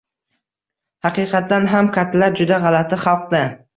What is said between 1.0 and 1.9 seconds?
«Haqiqatan